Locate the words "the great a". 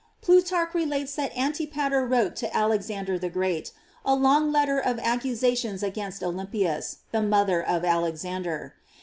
3.19-4.15